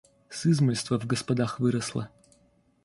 [0.31, 2.09] Сызмальства в господах выросла.